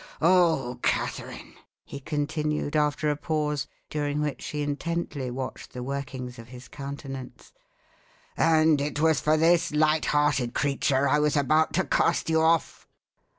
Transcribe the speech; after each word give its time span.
"Oh, 0.19 0.79
Catherine!" 0.81 1.53
he 1.85 1.99
continued, 1.99 2.75
after 2.75 3.11
a 3.11 3.15
pause, 3.15 3.67
during 3.91 4.19
which 4.19 4.41
she 4.41 4.63
intently 4.63 5.29
watched 5.29 5.73
the 5.73 5.83
workings 5.83 6.39
of 6.39 6.47
his 6.47 6.67
countenance, 6.67 7.53
"and 8.35 8.81
it 8.81 8.99
was 8.99 9.19
for 9.21 9.37
this 9.37 9.71
light 9.71 10.05
hearted 10.05 10.55
creature 10.55 11.07
I 11.07 11.19
was 11.19 11.37
about 11.37 11.73
to 11.73 11.83
cast 11.85 12.31
you 12.31 12.41
off." 12.41 12.87